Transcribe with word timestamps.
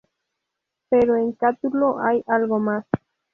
Pero 0.89 1.15
en 1.15 1.33
Catulo 1.33 1.99
hay 1.99 2.23
algo 2.25 2.57
más. 2.57 2.85